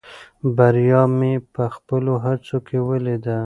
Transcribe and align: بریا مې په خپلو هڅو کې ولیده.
بریا 0.57 1.01
مې 1.17 1.33
په 1.53 1.63
خپلو 1.75 2.13
هڅو 2.25 2.57
کې 2.67 2.77
ولیده. 2.89 3.37